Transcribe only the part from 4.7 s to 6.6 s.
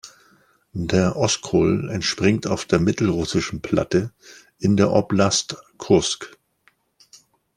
der Oblast Kursk.